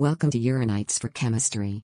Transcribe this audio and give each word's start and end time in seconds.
Welcome 0.00 0.30
to 0.30 0.38
Uranites 0.38 0.96
for 0.96 1.08
Chemistry. 1.08 1.82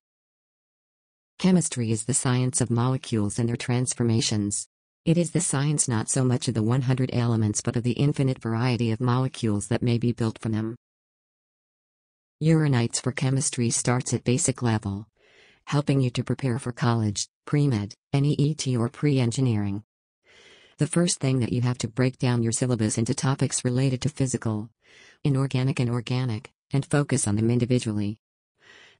Chemistry 1.40 1.90
is 1.90 2.04
the 2.04 2.14
science 2.14 2.60
of 2.60 2.70
molecules 2.70 3.40
and 3.40 3.48
their 3.48 3.56
transformations. 3.56 4.68
It 5.04 5.18
is 5.18 5.32
the 5.32 5.40
science 5.40 5.88
not 5.88 6.08
so 6.08 6.22
much 6.22 6.46
of 6.46 6.54
the 6.54 6.62
100 6.62 7.10
elements 7.12 7.60
but 7.60 7.74
of 7.74 7.82
the 7.82 7.94
infinite 7.94 8.40
variety 8.40 8.92
of 8.92 9.00
molecules 9.00 9.66
that 9.66 9.82
may 9.82 9.98
be 9.98 10.12
built 10.12 10.38
from 10.38 10.52
them. 10.52 10.76
Uranites 12.38 13.00
for 13.00 13.10
Chemistry 13.10 13.68
starts 13.70 14.14
at 14.14 14.22
basic 14.22 14.62
level, 14.62 15.08
helping 15.64 16.00
you 16.00 16.10
to 16.10 16.22
prepare 16.22 16.60
for 16.60 16.70
college, 16.70 17.26
pre-med, 17.46 17.94
NEET 18.12 18.76
or 18.76 18.88
pre-engineering. 18.88 19.82
The 20.78 20.86
first 20.86 21.18
thing 21.18 21.40
that 21.40 21.52
you 21.52 21.62
have 21.62 21.78
to 21.78 21.88
break 21.88 22.18
down 22.18 22.44
your 22.44 22.52
syllabus 22.52 22.96
into 22.96 23.12
topics 23.12 23.64
related 23.64 24.00
to 24.02 24.08
physical, 24.08 24.70
inorganic 25.24 25.80
and 25.80 25.90
organic, 25.90 26.53
and 26.72 26.86
focus 26.86 27.26
on 27.26 27.36
them 27.36 27.50
individually. 27.50 28.18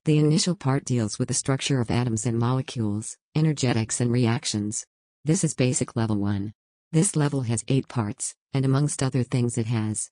The 0.04 0.18
initial 0.18 0.54
part 0.54 0.84
deals 0.84 1.18
with 1.18 1.28
the 1.28 1.34
structure 1.34 1.80
of 1.80 1.90
atoms 1.90 2.26
and 2.26 2.38
molecules, 2.38 3.16
energetics 3.34 4.00
and 4.00 4.12
reactions. 4.12 4.84
This 5.24 5.42
is 5.44 5.54
basic 5.54 5.96
level 5.96 6.16
1. 6.16 6.52
This 6.92 7.16
level 7.16 7.40
has 7.42 7.64
8 7.66 7.88
parts, 7.88 8.34
and 8.52 8.64
amongst 8.64 9.02
other 9.02 9.22
things 9.22 9.56
it 9.56 9.66
has 9.66 10.10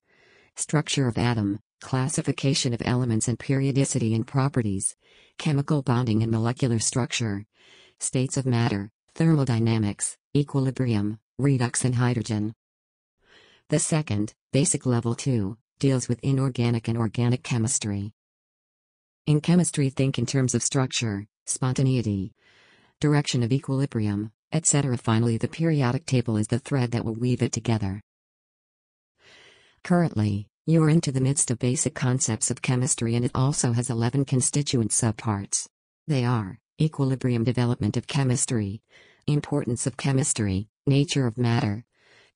structure 0.56 1.08
of 1.08 1.16
atom, 1.18 1.60
classification 1.80 2.72
of 2.72 2.82
elements 2.84 3.28
and 3.28 3.38
periodicity 3.38 4.14
and 4.14 4.26
properties, 4.26 4.96
chemical 5.38 5.82
bonding 5.82 6.22
and 6.22 6.30
molecular 6.30 6.78
structure, 6.78 7.44
states 7.98 8.36
of 8.36 8.46
matter, 8.46 8.90
thermodynamics, 9.14 10.16
equilibrium, 10.34 11.18
redox 11.40 11.84
and 11.84 11.96
hydrogen. 11.96 12.54
The 13.68 13.78
second, 13.78 14.34
basic 14.52 14.86
level 14.86 15.14
2, 15.14 15.56
deals 15.82 16.08
with 16.08 16.20
inorganic 16.22 16.86
and 16.86 16.96
organic 16.96 17.42
chemistry. 17.42 18.12
In 19.26 19.40
chemistry, 19.40 19.90
think 19.90 20.16
in 20.16 20.26
terms 20.26 20.54
of 20.54 20.62
structure, 20.62 21.26
spontaneity, 21.44 22.34
direction 23.00 23.42
of 23.42 23.50
equilibrium, 23.50 24.30
etc. 24.52 24.96
Finally, 24.96 25.38
the 25.38 25.48
periodic 25.48 26.06
table 26.06 26.36
is 26.36 26.46
the 26.46 26.60
thread 26.60 26.92
that 26.92 27.04
will 27.04 27.16
weave 27.16 27.42
it 27.42 27.50
together. 27.50 28.00
Currently, 29.82 30.46
you 30.66 30.80
are 30.84 30.88
into 30.88 31.10
the 31.10 31.20
midst 31.20 31.50
of 31.50 31.58
basic 31.58 31.96
concepts 31.96 32.48
of 32.48 32.62
chemistry 32.62 33.16
and 33.16 33.24
it 33.24 33.32
also 33.34 33.72
has 33.72 33.90
11 33.90 34.24
constituent 34.24 34.92
subparts. 34.92 35.66
They 36.06 36.24
are 36.24 36.60
equilibrium 36.80 37.42
development 37.42 37.96
of 37.96 38.06
chemistry, 38.06 38.82
importance 39.26 39.84
of 39.88 39.96
chemistry, 39.96 40.68
nature 40.86 41.26
of 41.26 41.36
matter, 41.36 41.84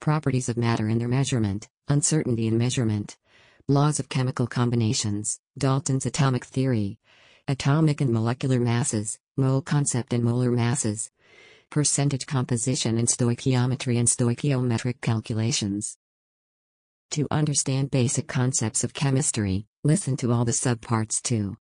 properties 0.00 0.48
of 0.48 0.56
matter 0.56 0.88
and 0.88 1.00
their 1.00 1.06
measurement, 1.06 1.68
uncertainty 1.86 2.48
in 2.48 2.58
measurement, 2.58 3.16
Laws 3.68 3.98
of 3.98 4.08
chemical 4.08 4.46
combinations, 4.46 5.40
Dalton's 5.58 6.06
atomic 6.06 6.44
theory, 6.44 7.00
atomic 7.48 8.00
and 8.00 8.12
molecular 8.12 8.60
masses, 8.60 9.18
mole 9.36 9.60
concept 9.60 10.12
and 10.12 10.22
molar 10.22 10.52
masses, 10.52 11.10
percentage 11.68 12.26
composition 12.26 12.96
and 12.96 13.08
stoichiometry 13.08 13.98
and 13.98 14.06
stoichiometric 14.06 15.00
calculations. 15.00 15.98
To 17.10 17.26
understand 17.28 17.90
basic 17.90 18.28
concepts 18.28 18.84
of 18.84 18.94
chemistry, 18.94 19.66
listen 19.82 20.16
to 20.18 20.30
all 20.30 20.44
the 20.44 20.52
subparts 20.52 21.20
too. 21.20 21.56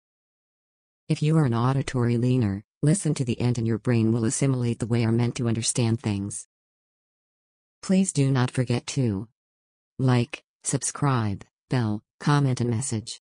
If 1.07 1.21
you 1.21 1.37
are 1.37 1.45
an 1.45 1.53
auditory 1.53 2.17
learner, 2.17 2.63
listen 2.81 3.13
to 3.13 3.25
the 3.25 3.39
end 3.39 3.59
and 3.59 3.67
your 3.67 3.77
brain 3.77 4.11
will 4.11 4.25
assimilate 4.25 4.79
the 4.79 4.87
way 4.87 5.05
are 5.05 5.11
meant 5.11 5.35
to 5.35 5.47
understand 5.47 6.01
things. 6.01 6.47
Please 7.83 8.11
do 8.11 8.31
not 8.31 8.49
forget 8.49 8.87
to 8.87 9.27
like, 9.99 10.43
subscribe, 10.63 11.45
bell, 11.71 12.03
comment 12.19 12.59
and 12.59 12.69
message. 12.69 13.21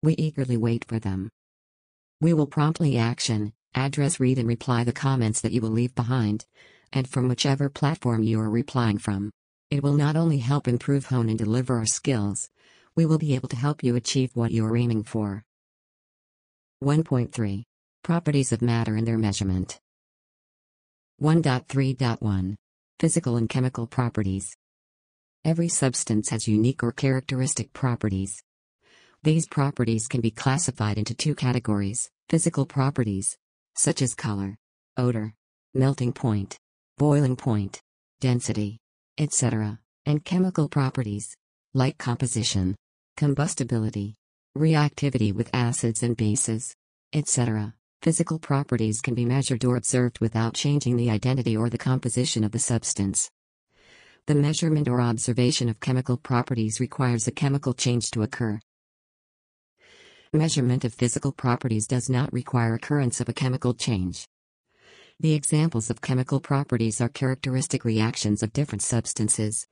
We 0.00 0.14
eagerly 0.14 0.56
wait 0.56 0.84
for 0.84 1.00
them. 1.00 1.28
We 2.20 2.32
will 2.32 2.46
promptly 2.46 2.96
action, 2.96 3.52
address 3.74 4.20
read 4.20 4.38
and 4.38 4.46
reply 4.46 4.84
the 4.84 4.92
comments 4.92 5.40
that 5.40 5.50
you 5.50 5.60
will 5.60 5.70
leave 5.70 5.94
behind, 5.94 6.46
and 6.92 7.08
from 7.08 7.28
whichever 7.28 7.68
platform 7.68 8.22
you 8.22 8.38
are 8.40 8.48
replying 8.48 8.98
from. 8.98 9.32
It 9.68 9.82
will 9.82 9.94
not 9.94 10.14
only 10.14 10.38
help 10.38 10.68
improve 10.68 11.06
hone 11.06 11.28
and 11.28 11.36
deliver 11.36 11.76
our 11.76 11.86
skills, 11.86 12.48
we 12.94 13.04
will 13.04 13.18
be 13.18 13.34
able 13.34 13.48
to 13.48 13.56
help 13.56 13.82
you 13.82 13.96
achieve 13.96 14.30
what 14.34 14.52
you 14.52 14.64
are 14.64 14.76
aiming 14.76 15.02
for. 15.02 15.42
1.3 16.84 17.64
Properties 18.04 18.52
of 18.52 18.62
Matter 18.62 18.94
and 18.94 19.06
Their 19.08 19.18
Measurement 19.18 19.80
1.3.1 21.20 22.54
Physical 23.00 23.36
and 23.36 23.48
Chemical 23.48 23.88
Properties 23.88 24.56
Every 25.46 25.68
substance 25.68 26.30
has 26.30 26.48
unique 26.48 26.82
or 26.82 26.90
characteristic 26.90 27.72
properties. 27.72 28.42
These 29.22 29.46
properties 29.46 30.08
can 30.08 30.20
be 30.20 30.32
classified 30.32 30.98
into 30.98 31.14
two 31.14 31.36
categories 31.36 32.10
physical 32.28 32.66
properties, 32.66 33.38
such 33.76 34.02
as 34.02 34.16
color, 34.16 34.58
odor, 34.96 35.34
melting 35.72 36.12
point, 36.14 36.58
boiling 36.98 37.36
point, 37.36 37.80
density, 38.20 38.80
etc., 39.18 39.78
and 40.04 40.24
chemical 40.24 40.68
properties, 40.68 41.36
like 41.74 41.96
composition, 41.96 42.74
combustibility, 43.16 44.16
reactivity 44.58 45.32
with 45.32 45.54
acids 45.54 46.02
and 46.02 46.16
bases, 46.16 46.74
etc. 47.12 47.72
Physical 48.02 48.40
properties 48.40 49.00
can 49.00 49.14
be 49.14 49.24
measured 49.24 49.64
or 49.64 49.76
observed 49.76 50.18
without 50.18 50.54
changing 50.54 50.96
the 50.96 51.10
identity 51.10 51.56
or 51.56 51.70
the 51.70 51.78
composition 51.78 52.42
of 52.42 52.50
the 52.50 52.58
substance. 52.58 53.30
The 54.26 54.34
measurement 54.34 54.88
or 54.88 55.00
observation 55.00 55.68
of 55.68 55.78
chemical 55.78 56.16
properties 56.16 56.80
requires 56.80 57.28
a 57.28 57.30
chemical 57.30 57.72
change 57.72 58.10
to 58.10 58.22
occur. 58.22 58.58
Measurement 60.32 60.84
of 60.84 60.92
physical 60.92 61.30
properties 61.30 61.86
does 61.86 62.10
not 62.10 62.32
require 62.32 62.74
occurrence 62.74 63.20
of 63.20 63.28
a 63.28 63.32
chemical 63.32 63.72
change. 63.72 64.26
The 65.20 65.34
examples 65.34 65.90
of 65.90 66.00
chemical 66.00 66.40
properties 66.40 67.00
are 67.00 67.08
characteristic 67.08 67.84
reactions 67.84 68.42
of 68.42 68.52
different 68.52 68.82
substances. 68.82 69.68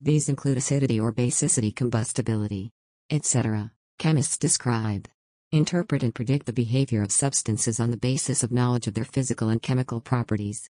These 0.00 0.30
include 0.30 0.56
acidity 0.56 0.98
or 0.98 1.12
basicity, 1.12 1.76
combustibility, 1.76 2.70
etc. 3.10 3.72
Chemists 3.98 4.38
describe, 4.38 5.06
interpret, 5.52 6.02
and 6.02 6.14
predict 6.14 6.46
the 6.46 6.54
behavior 6.54 7.02
of 7.02 7.12
substances 7.12 7.78
on 7.78 7.90
the 7.90 7.98
basis 7.98 8.42
of 8.42 8.52
knowledge 8.52 8.86
of 8.86 8.94
their 8.94 9.04
physical 9.04 9.50
and 9.50 9.60
chemical 9.60 10.00
properties 10.00 10.70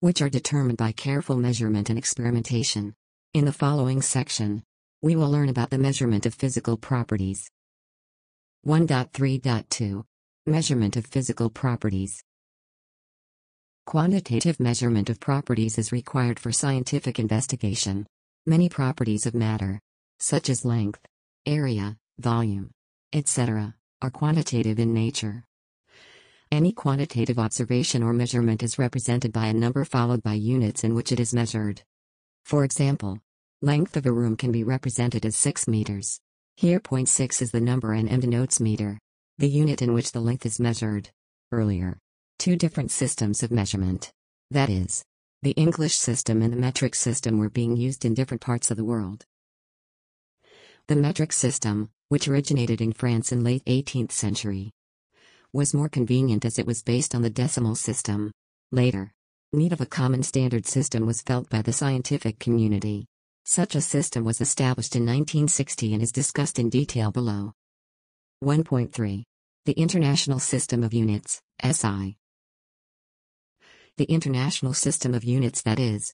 which 0.00 0.22
are 0.22 0.28
determined 0.28 0.78
by 0.78 0.92
careful 0.92 1.36
measurement 1.36 1.90
and 1.90 1.98
experimentation. 1.98 2.94
In 3.34 3.44
the 3.44 3.52
following 3.52 4.00
section, 4.00 4.62
we 5.02 5.16
will 5.16 5.30
learn 5.30 5.48
about 5.48 5.70
the 5.70 5.78
measurement 5.78 6.24
of 6.24 6.34
physical 6.34 6.76
properties. 6.76 7.50
1.3.2 8.66 10.04
Measurement 10.46 10.96
of 10.96 11.06
physical 11.06 11.50
properties. 11.50 12.22
Quantitative 13.86 14.60
measurement 14.60 15.10
of 15.10 15.18
properties 15.18 15.78
is 15.78 15.92
required 15.92 16.38
for 16.38 16.52
scientific 16.52 17.18
investigation. 17.18 18.06
Many 18.46 18.68
properties 18.68 19.26
of 19.26 19.34
matter, 19.34 19.80
such 20.20 20.48
as 20.48 20.64
length, 20.64 21.00
area, 21.44 21.96
volume, 22.18 22.70
etc., 23.12 23.74
are 24.00 24.10
quantitative 24.10 24.78
in 24.78 24.94
nature. 24.94 25.44
Any 26.50 26.72
quantitative 26.72 27.38
observation 27.38 28.02
or 28.02 28.14
measurement 28.14 28.62
is 28.62 28.78
represented 28.78 29.34
by 29.34 29.48
a 29.48 29.52
number 29.52 29.84
followed 29.84 30.22
by 30.22 30.32
units 30.32 30.82
in 30.82 30.94
which 30.94 31.12
it 31.12 31.20
is 31.20 31.34
measured. 31.34 31.82
For 32.46 32.64
example, 32.64 33.18
length 33.60 33.98
of 33.98 34.06
a 34.06 34.12
room 34.12 34.34
can 34.34 34.50
be 34.50 34.64
represented 34.64 35.26
as 35.26 35.36
6 35.36 35.68
meters. 35.68 36.20
Here 36.56 36.80
0.6 36.80 37.42
is 37.42 37.50
the 37.50 37.60
number 37.60 37.92
and 37.92 38.08
m 38.08 38.20
denotes 38.20 38.60
meter, 38.60 38.98
the 39.36 39.48
unit 39.48 39.82
in 39.82 39.92
which 39.92 40.12
the 40.12 40.20
length 40.20 40.46
is 40.46 40.58
measured. 40.58 41.10
Earlier, 41.52 41.98
two 42.38 42.56
different 42.56 42.92
systems 42.92 43.42
of 43.42 43.50
measurement, 43.50 44.10
that 44.50 44.70
is, 44.70 45.04
the 45.42 45.50
English 45.52 45.96
system 45.96 46.40
and 46.40 46.50
the 46.50 46.56
metric 46.56 46.94
system 46.94 47.38
were 47.38 47.50
being 47.50 47.76
used 47.76 48.06
in 48.06 48.14
different 48.14 48.40
parts 48.40 48.70
of 48.70 48.78
the 48.78 48.84
world. 48.84 49.26
The 50.86 50.96
metric 50.96 51.34
system, 51.34 51.90
which 52.08 52.26
originated 52.26 52.80
in 52.80 52.94
France 52.94 53.32
in 53.32 53.44
late 53.44 53.64
18th 53.66 54.12
century, 54.12 54.72
was 55.52 55.74
more 55.74 55.88
convenient 55.88 56.44
as 56.44 56.58
it 56.58 56.66
was 56.66 56.82
based 56.82 57.14
on 57.14 57.22
the 57.22 57.30
decimal 57.30 57.74
system. 57.74 58.30
Later, 58.70 59.12
need 59.52 59.72
of 59.72 59.80
a 59.80 59.86
common 59.86 60.22
standard 60.22 60.66
system 60.66 61.06
was 61.06 61.22
felt 61.22 61.48
by 61.48 61.62
the 61.62 61.72
scientific 61.72 62.38
community. 62.38 63.06
Such 63.44 63.74
a 63.74 63.80
system 63.80 64.24
was 64.24 64.40
established 64.40 64.94
in 64.94 65.02
1960 65.02 65.94
and 65.94 66.02
is 66.02 66.12
discussed 66.12 66.58
in 66.58 66.68
detail 66.68 67.10
below. 67.10 67.52
1.3. 68.44 69.24
The 69.64 69.72
International 69.72 70.38
System 70.38 70.84
of 70.84 70.92
Units, 70.92 71.40
SI. 71.62 72.16
The 73.96 74.04
International 74.04 74.74
System 74.74 75.14
of 75.14 75.24
Units 75.24 75.62
that 75.62 75.78
is, 75.78 76.12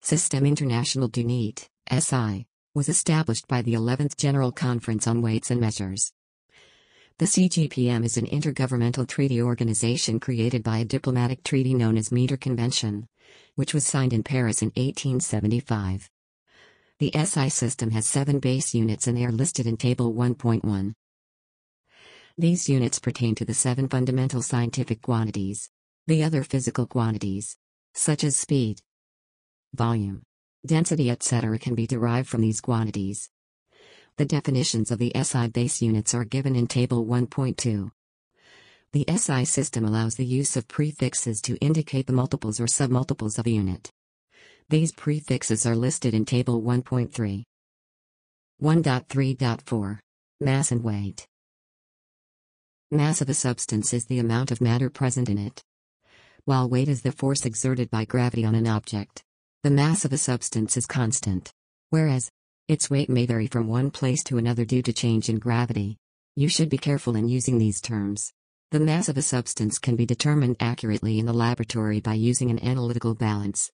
System 0.00 0.46
International 0.46 1.08
d'Unit, 1.08 1.68
SI, 1.90 2.46
was 2.74 2.88
established 2.88 3.48
by 3.48 3.62
the 3.62 3.74
11th 3.74 4.16
General 4.16 4.52
Conference 4.52 5.06
on 5.06 5.22
Weights 5.22 5.50
and 5.50 5.60
Measures. 5.60 6.12
The 7.18 7.26
CGPM 7.26 8.04
is 8.04 8.16
an 8.16 8.26
intergovernmental 8.26 9.08
treaty 9.08 9.42
organization 9.42 10.20
created 10.20 10.62
by 10.62 10.78
a 10.78 10.84
diplomatic 10.84 11.42
treaty 11.42 11.74
known 11.74 11.98
as 11.98 12.12
Meter 12.12 12.36
Convention, 12.36 13.08
which 13.56 13.74
was 13.74 13.84
signed 13.84 14.12
in 14.12 14.22
Paris 14.22 14.62
in 14.62 14.68
1875. 14.76 16.08
The 17.00 17.10
SI 17.12 17.48
system 17.48 17.90
has 17.90 18.06
seven 18.06 18.38
base 18.38 18.72
units 18.72 19.08
and 19.08 19.16
they 19.16 19.24
are 19.24 19.32
listed 19.32 19.66
in 19.66 19.76
Table 19.76 20.14
1.1. 20.14 20.94
These 22.36 22.68
units 22.68 23.00
pertain 23.00 23.34
to 23.34 23.44
the 23.44 23.52
seven 23.52 23.88
fundamental 23.88 24.40
scientific 24.40 25.02
quantities. 25.02 25.70
The 26.06 26.22
other 26.22 26.44
physical 26.44 26.86
quantities, 26.86 27.56
such 27.94 28.22
as 28.22 28.36
speed, 28.36 28.80
volume, 29.74 30.22
density, 30.64 31.10
etc., 31.10 31.58
can 31.58 31.74
be 31.74 31.88
derived 31.88 32.28
from 32.28 32.42
these 32.42 32.60
quantities. 32.60 33.28
The 34.18 34.24
definitions 34.24 34.90
of 34.90 34.98
the 34.98 35.12
SI 35.14 35.46
base 35.46 35.80
units 35.80 36.12
are 36.12 36.24
given 36.24 36.56
in 36.56 36.66
Table 36.66 37.06
1.2. 37.06 37.92
The 38.92 39.04
SI 39.16 39.44
system 39.44 39.84
allows 39.84 40.16
the 40.16 40.26
use 40.26 40.56
of 40.56 40.66
prefixes 40.66 41.40
to 41.42 41.56
indicate 41.58 42.08
the 42.08 42.12
multiples 42.12 42.58
or 42.58 42.66
submultiples 42.66 43.38
of 43.38 43.46
a 43.46 43.50
unit. 43.50 43.92
These 44.70 44.90
prefixes 44.90 45.64
are 45.64 45.76
listed 45.76 46.14
in 46.14 46.24
Table 46.24 46.60
1.3. 46.60 47.44
1.3.4 48.60 49.98
Mass 50.40 50.72
and 50.72 50.82
weight. 50.82 51.24
Mass 52.90 53.20
of 53.20 53.28
a 53.28 53.34
substance 53.34 53.94
is 53.94 54.06
the 54.06 54.18
amount 54.18 54.50
of 54.50 54.60
matter 54.60 54.90
present 54.90 55.28
in 55.28 55.38
it, 55.38 55.62
while 56.44 56.68
weight 56.68 56.88
is 56.88 57.02
the 57.02 57.12
force 57.12 57.46
exerted 57.46 57.88
by 57.88 58.04
gravity 58.04 58.44
on 58.44 58.56
an 58.56 58.66
object. 58.66 59.22
The 59.62 59.70
mass 59.70 60.04
of 60.04 60.12
a 60.12 60.18
substance 60.18 60.76
is 60.76 60.86
constant, 60.86 61.52
whereas 61.90 62.32
its 62.68 62.90
weight 62.90 63.08
may 63.08 63.24
vary 63.24 63.46
from 63.46 63.66
one 63.66 63.90
place 63.90 64.22
to 64.22 64.36
another 64.36 64.62
due 64.66 64.82
to 64.82 64.92
change 64.92 65.30
in 65.30 65.38
gravity. 65.38 65.96
You 66.36 66.50
should 66.50 66.68
be 66.68 66.76
careful 66.76 67.16
in 67.16 67.26
using 67.26 67.58
these 67.58 67.80
terms. 67.80 68.30
The 68.72 68.78
mass 68.78 69.08
of 69.08 69.16
a 69.16 69.22
substance 69.22 69.78
can 69.78 69.96
be 69.96 70.04
determined 70.04 70.56
accurately 70.60 71.18
in 71.18 71.24
the 71.24 71.32
laboratory 71.32 72.00
by 72.00 72.12
using 72.12 72.50
an 72.50 72.62
analytical 72.62 73.14
balance. 73.14 73.72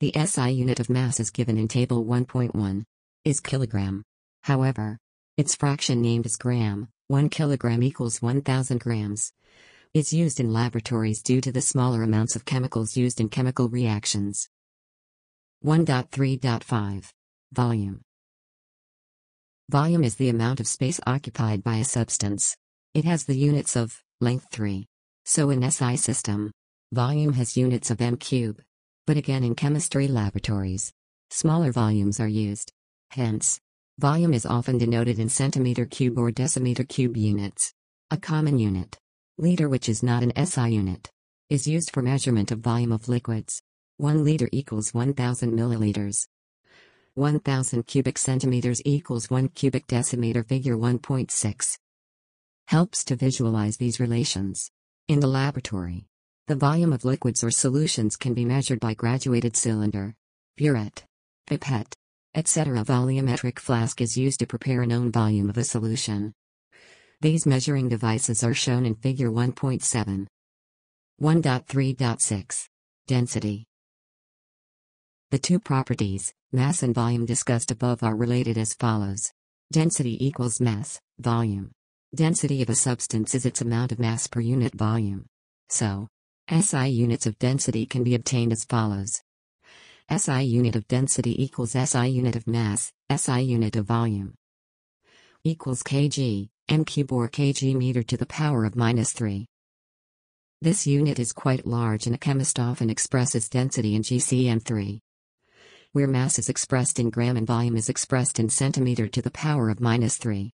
The 0.00 0.12
SI 0.14 0.50
unit 0.50 0.78
of 0.78 0.90
mass 0.90 1.20
is 1.20 1.30
given 1.30 1.56
in 1.56 1.68
Table 1.68 2.04
1.1 2.04 2.84
is 3.24 3.40
kilogram. 3.40 4.02
However, 4.42 4.98
its 5.38 5.54
fraction 5.54 6.02
named 6.02 6.26
as 6.26 6.36
gram, 6.36 6.88
1 7.08 7.30
kilogram 7.30 7.82
equals 7.82 8.20
1000 8.20 8.78
grams, 8.78 9.32
is 9.94 10.12
used 10.12 10.38
in 10.38 10.52
laboratories 10.52 11.22
due 11.22 11.40
to 11.40 11.50
the 11.50 11.62
smaller 11.62 12.02
amounts 12.02 12.36
of 12.36 12.44
chemicals 12.44 12.94
used 12.94 13.20
in 13.20 13.30
chemical 13.30 13.70
reactions. 13.70 14.50
1.3.5 15.64 17.12
Volume 17.52 18.00
Volume 19.68 20.04
is 20.04 20.16
the 20.16 20.30
amount 20.30 20.58
of 20.58 20.66
space 20.66 20.98
occupied 21.06 21.62
by 21.62 21.76
a 21.76 21.84
substance. 21.84 22.56
It 22.94 23.04
has 23.04 23.24
the 23.24 23.36
units 23.36 23.76
of 23.76 24.02
length 24.22 24.46
3. 24.52 24.86
So 25.26 25.50
in 25.50 25.70
SI 25.70 25.96
system, 25.96 26.50
volume 26.92 27.34
has 27.34 27.54
units 27.54 27.90
of 27.90 28.00
m 28.00 28.16
cube. 28.16 28.62
But 29.06 29.18
again 29.18 29.44
in 29.44 29.54
chemistry 29.54 30.08
laboratories, 30.08 30.94
smaller 31.28 31.72
volumes 31.72 32.20
are 32.20 32.28
used. 32.28 32.72
Hence, 33.10 33.60
volume 33.98 34.32
is 34.32 34.46
often 34.46 34.78
denoted 34.78 35.18
in 35.18 35.28
centimeter 35.28 35.84
cube 35.84 36.18
or 36.18 36.30
decimeter 36.30 36.88
cube 36.88 37.18
units. 37.18 37.74
A 38.10 38.16
common 38.16 38.58
unit, 38.58 38.96
liter 39.36 39.68
which 39.68 39.90
is 39.90 40.02
not 40.02 40.22
an 40.22 40.32
SI 40.46 40.70
unit, 40.70 41.10
is 41.50 41.66
used 41.66 41.90
for 41.90 42.00
measurement 42.00 42.50
of 42.50 42.60
volume 42.60 42.92
of 42.92 43.10
liquids. 43.10 43.60
1 43.98 44.24
liter 44.24 44.48
equals 44.52 44.94
1000 44.94 45.52
milliliters. 45.52 46.26
1000 47.14 47.86
cubic 47.86 48.16
centimeters 48.16 48.80
equals 48.86 49.28
1 49.28 49.48
cubic 49.48 49.86
decimeter 49.86 50.46
figure 50.46 50.76
1.6 50.76 51.78
helps 52.68 53.04
to 53.04 53.16
visualize 53.16 53.76
these 53.76 54.00
relations. 54.00 54.70
In 55.08 55.20
the 55.20 55.26
laboratory, 55.26 56.06
the 56.46 56.54
volume 56.54 56.90
of 56.90 57.04
liquids 57.04 57.44
or 57.44 57.50
solutions 57.50 58.16
can 58.16 58.32
be 58.32 58.46
measured 58.46 58.80
by 58.80 58.94
graduated 58.94 59.56
cylinder, 59.56 60.14
burette, 60.58 61.04
pipette, 61.46 61.94
etc. 62.34 62.82
Volumetric 62.82 63.58
flask 63.58 64.00
is 64.00 64.16
used 64.16 64.38
to 64.40 64.46
prepare 64.46 64.80
a 64.80 64.86
known 64.86 65.12
volume 65.12 65.50
of 65.50 65.58
a 65.58 65.64
solution. 65.64 66.32
These 67.20 67.44
measuring 67.44 67.90
devices 67.90 68.42
are 68.42 68.54
shown 68.54 68.86
in 68.86 68.94
Figure 68.94 69.30
1.7. 69.30 70.26
1.3.6 71.20 72.68
Density 73.06 73.66
The 75.32 75.38
two 75.38 75.58
properties, 75.58 76.34
mass 76.52 76.82
and 76.82 76.94
volume 76.94 77.24
discussed 77.24 77.70
above 77.70 78.02
are 78.02 78.14
related 78.14 78.58
as 78.58 78.74
follows. 78.74 79.32
Density 79.72 80.22
equals 80.22 80.60
mass, 80.60 81.00
volume. 81.18 81.70
Density 82.14 82.60
of 82.60 82.68
a 82.68 82.74
substance 82.74 83.34
is 83.34 83.46
its 83.46 83.62
amount 83.62 83.92
of 83.92 83.98
mass 83.98 84.26
per 84.26 84.40
unit 84.40 84.74
volume. 84.74 85.24
So, 85.70 86.06
SI 86.50 86.88
units 86.88 87.24
of 87.24 87.38
density 87.38 87.86
can 87.86 88.04
be 88.04 88.14
obtained 88.14 88.52
as 88.52 88.66
follows. 88.66 89.22
SI 90.14 90.42
unit 90.42 90.76
of 90.76 90.86
density 90.86 91.42
equals 91.42 91.72
SI 91.72 92.08
unit 92.08 92.36
of 92.36 92.46
mass, 92.46 92.92
SI 93.10 93.40
unit 93.40 93.74
of 93.76 93.86
volume. 93.86 94.34
Equals 95.44 95.82
kg, 95.82 96.50
m 96.68 96.84
cube 96.84 97.10
or 97.10 97.26
kg 97.30 97.74
meter 97.74 98.02
to 98.02 98.18
the 98.18 98.26
power 98.26 98.66
of 98.66 98.76
minus 98.76 99.14
3. 99.14 99.46
This 100.60 100.86
unit 100.86 101.18
is 101.18 101.32
quite 101.32 101.66
large 101.66 102.04
and 102.04 102.14
a 102.14 102.18
chemist 102.18 102.60
often 102.60 102.90
expresses 102.90 103.48
density 103.48 103.94
in 103.94 104.02
GCM3. 104.02 105.00
Where 105.94 106.06
mass 106.06 106.38
is 106.38 106.48
expressed 106.48 106.98
in 106.98 107.10
gram 107.10 107.36
and 107.36 107.46
volume 107.46 107.76
is 107.76 107.90
expressed 107.90 108.40
in 108.40 108.48
centimeter 108.48 109.08
to 109.08 109.20
the 109.20 109.30
power 109.30 109.68
of 109.68 109.78
minus 109.78 110.16
3. 110.16 110.50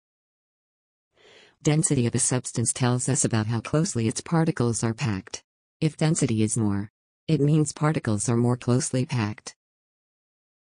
Density 1.63 2.09
of 2.09 2.15
a 2.17 2.19
substance 2.19 2.73
tells 2.73 3.09
us 3.09 3.25
about 3.25 3.47
how 3.47 3.61
closely 3.61 4.09
its 4.09 4.21
particles 4.21 4.83
are 4.83 4.95
packed. 4.95 5.45
If 5.81 5.97
density 5.97 6.43
is 6.43 6.57
more, 6.57 6.91
it 7.29 7.41
means 7.41 7.73
particles 7.73 8.29
are 8.29 8.37
more 8.37 8.57
closely 8.57 9.07
packed. 9.07 9.55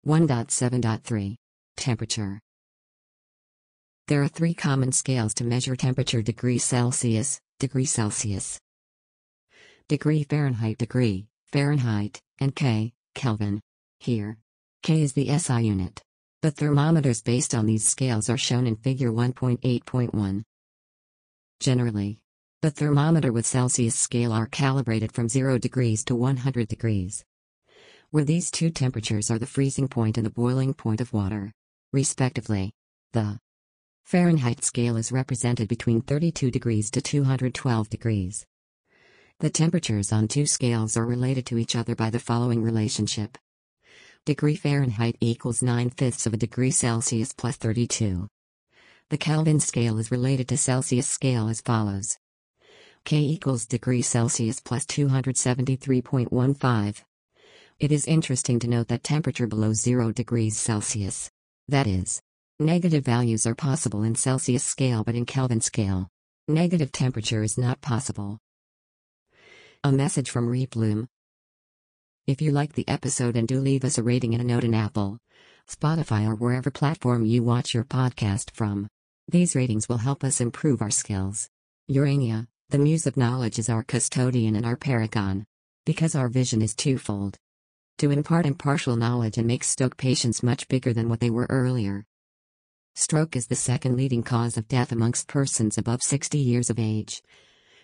1.7.3 0.07 1.35
Temperature 1.77 2.39
There 4.07 4.23
are 4.23 4.27
three 4.27 4.55
common 4.55 4.91
scales 4.91 5.35
to 5.35 5.43
measure 5.43 5.75
temperature 5.75 6.23
degree 6.23 6.57
Celsius, 6.57 7.39
degree 7.59 7.85
Celsius, 7.85 8.59
degree 9.87 10.23
Fahrenheit, 10.23 10.79
degree 10.79 11.27
Fahrenheit, 11.51 12.19
and 12.39 12.55
K, 12.55 12.93
Kelvin. 13.13 13.61
Here, 13.99 14.37
K 14.83 15.01
is 15.01 15.13
the 15.13 15.29
SI 15.39 15.61
unit. 15.61 16.03
The 16.41 16.51
thermometers 16.51 17.21
based 17.21 17.55
on 17.55 17.65
these 17.65 17.87
scales 17.87 18.29
are 18.29 18.37
shown 18.37 18.67
in 18.67 18.75
Figure 18.75 19.13
1.8.1. 19.13 20.43
Generally, 21.61 22.19
the 22.61 22.69
thermometer 22.69 23.31
with 23.31 23.45
Celsius 23.45 23.95
scale 23.95 24.33
are 24.33 24.45
calibrated 24.45 25.13
from 25.13 25.29
0 25.29 25.57
degrees 25.57 26.03
to 26.03 26.15
100 26.15 26.67
degrees, 26.67 27.23
where 28.11 28.25
these 28.25 28.51
two 28.51 28.69
temperatures 28.69 29.31
are 29.31 29.39
the 29.39 29.45
freezing 29.45 29.87
point 29.87 30.17
and 30.17 30.25
the 30.25 30.29
boiling 30.29 30.73
point 30.73 30.99
of 30.99 31.13
water, 31.13 31.53
respectively. 31.93 32.73
The 33.13 33.39
Fahrenheit 34.03 34.65
scale 34.65 34.97
is 34.97 35.13
represented 35.13 35.69
between 35.69 36.01
32 36.01 36.51
degrees 36.51 36.91
to 36.91 37.01
212 37.01 37.89
degrees. 37.89 38.45
The 39.39 39.49
temperatures 39.49 40.11
on 40.11 40.27
two 40.27 40.45
scales 40.45 40.97
are 40.97 41.05
related 41.05 41.45
to 41.45 41.57
each 41.57 41.73
other 41.73 41.95
by 41.95 42.09
the 42.09 42.19
following 42.19 42.61
relationship. 42.61 43.37
Degree 44.25 44.55
Fahrenheit 44.55 45.17
equals 45.19 45.61
9 45.61 45.89
fifths 45.89 46.25
of 46.25 46.33
a 46.33 46.37
degree 46.37 46.71
Celsius 46.71 47.33
plus 47.33 47.57
32. 47.57 48.29
The 49.09 49.17
Kelvin 49.17 49.59
scale 49.59 49.99
is 49.99 50.11
related 50.11 50.47
to 50.47 50.55
Celsius 50.55 51.09
scale 51.09 51.49
as 51.49 51.59
follows. 51.59 52.17
K 53.03 53.19
equals 53.19 53.65
degree 53.65 54.01
Celsius 54.01 54.61
plus 54.61 54.85
273.15. 54.85 57.03
It 57.81 57.91
is 57.91 58.05
interesting 58.05 58.59
to 58.59 58.69
note 58.69 58.87
that 58.87 59.03
temperature 59.03 59.45
below 59.45 59.73
0 59.73 60.13
degrees 60.13 60.57
Celsius. 60.57 61.29
That 61.67 61.85
is, 61.85 62.21
negative 62.61 63.03
values 63.03 63.45
are 63.45 63.55
possible 63.55 64.03
in 64.03 64.15
Celsius 64.15 64.63
scale 64.63 65.03
but 65.03 65.15
in 65.15 65.25
Kelvin 65.25 65.59
scale. 65.59 66.07
Negative 66.47 66.93
temperature 66.93 67.43
is 67.43 67.57
not 67.57 67.81
possible. 67.81 68.39
A 69.83 69.91
message 69.91 70.29
from 70.29 70.47
Replume. 70.47 71.09
If 72.25 72.41
you 72.41 72.51
like 72.51 72.71
the 72.71 72.87
episode 72.87 73.35
and 73.35 73.45
do 73.45 73.59
leave 73.59 73.83
us 73.83 73.97
a 73.97 74.03
rating 74.03 74.33
and 74.33 74.41
a 74.41 74.45
note 74.45 74.63
in 74.63 74.73
Apple, 74.73 75.17
Spotify 75.69 76.25
or 76.25 76.35
wherever 76.35 76.71
platform 76.71 77.25
you 77.25 77.43
watch 77.43 77.73
your 77.73 77.83
podcast 77.83 78.51
from. 78.51 78.87
These 79.27 79.57
ratings 79.57 79.89
will 79.89 79.97
help 79.97 80.23
us 80.23 80.39
improve 80.39 80.81
our 80.81 80.89
skills. 80.89 81.49
Urania, 81.87 82.47
the 82.69 82.77
muse 82.77 83.05
of 83.05 83.17
knowledge 83.17 83.59
is 83.59 83.67
our 83.67 83.83
custodian 83.83 84.55
and 84.55 84.65
our 84.65 84.77
paragon. 84.77 85.43
Because 85.85 86.15
our 86.15 86.29
vision 86.29 86.61
is 86.61 86.73
twofold. 86.73 87.37
To 87.97 88.09
impart 88.09 88.45
impartial 88.45 88.95
knowledge 88.95 89.37
and 89.37 89.45
make 89.45 89.65
stroke 89.65 89.97
patients 89.97 90.41
much 90.41 90.69
bigger 90.69 90.93
than 90.93 91.09
what 91.09 91.19
they 91.19 91.29
were 91.29 91.47
earlier. 91.49 92.05
Stroke 92.95 93.35
is 93.35 93.47
the 93.47 93.55
second 93.57 93.97
leading 93.97 94.23
cause 94.23 94.55
of 94.55 94.69
death 94.69 94.93
amongst 94.93 95.27
persons 95.27 95.77
above 95.77 96.01
60 96.01 96.37
years 96.37 96.69
of 96.69 96.79
age. 96.79 97.21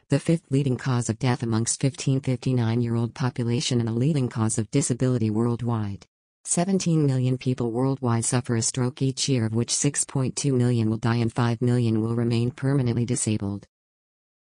The 0.10 0.20
fifth 0.20 0.50
leading 0.50 0.76
cause 0.76 1.08
of 1.08 1.20
death 1.20 1.44
amongst 1.44 1.80
15 1.82 2.22
59 2.22 2.82
year 2.82 2.96
old 2.96 3.14
population 3.14 3.80
and 3.80 3.88
a 3.88 3.92
leading 3.92 4.28
cause 4.28 4.58
of 4.58 4.72
disability 4.72 5.30
worldwide. 5.30 6.08
17 6.46 7.06
million 7.06 7.38
people 7.38 7.72
worldwide 7.72 8.26
suffer 8.26 8.56
a 8.56 8.64
stroke 8.64 9.04
each 9.04 9.30
year, 9.30 9.46
of 9.46 9.54
which 9.54 9.72
6.2 9.72 10.52
million 10.52 10.90
will 10.90 10.98
die 10.98 11.18
and 11.18 11.32
5 11.32 11.62
million 11.62 12.02
will 12.02 12.16
remain 12.16 12.50
permanently 12.50 13.06
disabled. 13.06 13.68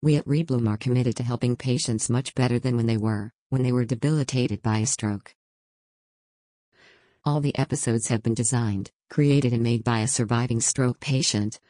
We 0.01 0.17
at 0.17 0.27
Rebloom 0.27 0.67
are 0.67 0.75
committed 0.75 1.15
to 1.15 1.23
helping 1.23 1.55
patients 1.55 2.09
much 2.09 2.35
better 2.35 2.59
than 2.59 2.75
when 2.75 2.87
they 2.87 2.97
were, 2.97 3.31
when 3.47 3.63
they 3.63 3.71
were 3.71 3.85
debilitated 3.85 4.61
by 4.61 4.79
a 4.79 4.85
stroke. 4.85 5.35
All 7.23 7.39
the 7.39 7.57
episodes 7.57 8.09
have 8.09 8.21
been 8.21 8.33
designed, 8.33 8.91
created, 9.09 9.53
and 9.53 9.63
made 9.63 9.85
by 9.85 9.99
a 9.99 10.09
surviving 10.09 10.59
stroke 10.59 10.99
patient. 10.99 11.61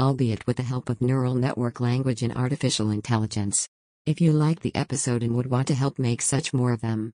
Albeit 0.00 0.46
with 0.46 0.56
the 0.56 0.62
help 0.62 0.88
of 0.88 1.00
neural 1.00 1.34
network 1.34 1.80
language 1.80 2.22
and 2.22 2.34
artificial 2.34 2.90
intelligence. 2.90 3.68
If 4.06 4.20
you 4.20 4.32
like 4.32 4.60
the 4.60 4.74
episode 4.74 5.22
and 5.22 5.36
would 5.36 5.50
want 5.50 5.68
to 5.68 5.74
help 5.74 5.98
make 5.98 6.22
such 6.22 6.54
more 6.54 6.72
of 6.72 6.80
them, 6.80 7.12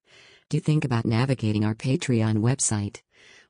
do 0.49 0.61
think 0.61 0.85
about 0.85 1.05
navigating 1.05 1.65
our 1.65 1.75
Patreon 1.75 2.39
website 2.39 3.01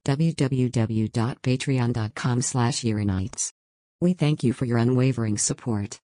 www.patreon.com 0.04 2.42
slash 2.42 2.84
We 4.00 4.12
thank 4.12 4.44
you 4.44 4.52
for 4.52 4.66
your 4.66 4.78
unwavering 4.78 5.38
support. 5.38 6.00